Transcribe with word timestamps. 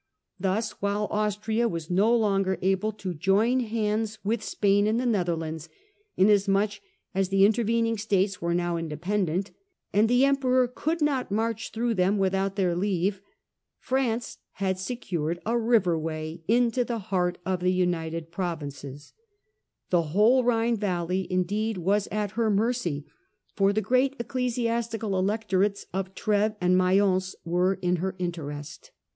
Thus, 0.39 0.71
while 0.81 1.07
Austria 1.11 1.69
was 1.69 1.91
no 1.91 2.11
longer 2.15 2.57
able 2.63 2.91
to 2.93 3.13
join 3.13 3.59
hands 3.59 4.17
with 4.23 4.41
Spain 4.41 4.87
in 4.87 4.97
the 4.97 5.05
Netherlands, 5.05 5.69
inasmuch 6.17 6.71
as 7.13 7.29
the 7.29 7.45
intervening 7.45 7.99
States 7.99 8.41
were 8.41 8.55
now 8.55 8.77
independent, 8.77 9.51
and 9.93 10.09
the 10.09 10.25
Emperor 10.25 10.67
could 10.67 11.03
not 11.03 11.29
march 11.29 11.69
through 11.71 11.93
them 11.93 12.17
without 12.17 12.55
their 12.55 12.75
leave, 12.75 13.21
France 13.77 14.39
had 14.53 14.79
secured 14.79 15.39
a 15.45 15.55
riverway 15.55 16.41
into 16.47 16.83
the 16.83 16.97
heart 17.13 17.37
of 17.45 17.59
the 17.59 17.71
United 17.71 18.31
Provinces 18.31 19.13
The 19.91 20.01
whole 20.17 20.43
Rhine 20.43 20.77
valley 20.77 21.31
indeed 21.31 21.77
was 21.77 22.07
at 22.07 22.31
her 22.31 22.49
mercy, 22.49 23.05
for 23.53 23.71
the 23.71 23.81
great 23.81 24.15
ecclesiastical 24.17 25.15
electorates 25.19 25.85
of 25.93 26.15
Treves 26.15 26.55
and 26.59 26.75
Mayence 26.75 27.35
were 27.45 27.75
in 27.83 27.97
her 27.97 28.15
interest. 28.17 28.89